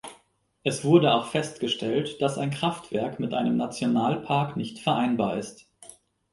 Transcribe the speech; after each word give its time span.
Es 0.63 0.83
wurde 0.83 1.13
auch 1.13 1.27
festgestellt, 1.27 2.23
dass 2.23 2.39
ein 2.39 2.49
Kraftwerk 2.49 3.19
mit 3.19 3.35
einem 3.35 3.55
Nationalpark 3.55 4.57
nicht 4.57 4.79
vereinbar 4.79 5.37
ist. 5.37 5.69